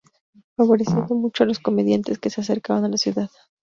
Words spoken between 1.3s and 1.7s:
a los